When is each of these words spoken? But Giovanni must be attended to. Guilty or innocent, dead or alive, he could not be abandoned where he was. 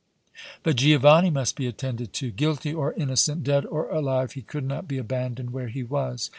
But 0.63 0.77
Giovanni 0.77 1.29
must 1.29 1.55
be 1.55 1.67
attended 1.67 2.11
to. 2.13 2.31
Guilty 2.31 2.73
or 2.73 2.93
innocent, 2.93 3.43
dead 3.43 3.67
or 3.67 3.87
alive, 3.89 4.31
he 4.31 4.41
could 4.41 4.63
not 4.63 4.87
be 4.87 4.97
abandoned 4.97 5.51
where 5.51 5.67
he 5.67 5.83
was. 5.83 6.29